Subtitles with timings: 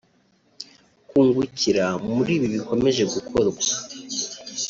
[1.09, 3.61] kungukira muri ibi bikomeje gukorwa